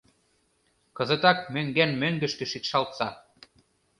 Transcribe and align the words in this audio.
Кызытак 0.97 1.37
мӧҥган-мӧҥгышкӧ 1.53 2.45
шикшалтса. 2.51 3.09